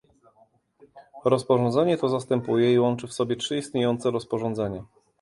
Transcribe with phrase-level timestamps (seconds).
[1.25, 4.83] Rozporządzenie to zastępuje i łączy w sobie trzy istniejące rozporządzenia